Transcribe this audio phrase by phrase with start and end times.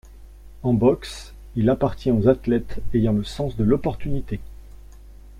[0.63, 4.39] En boxe, il appartient aux athlètes ayant le sens de l’opportunité.